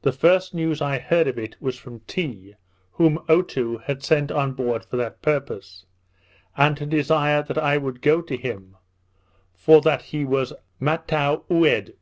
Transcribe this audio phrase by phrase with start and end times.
[0.00, 2.54] The first news I heard of it was from Tee,
[2.92, 5.84] whom Otoo had sent on board for that purpose,
[6.56, 8.78] and to desire that I would go to him,
[9.52, 11.92] for that he was mataoued.